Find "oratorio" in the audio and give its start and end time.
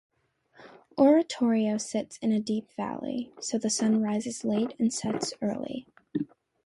0.97-1.77